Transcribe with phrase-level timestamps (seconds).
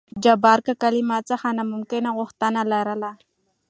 [0.23, 3.09] جبار کاکا له ما څخه نامکنه غوښتنه لري.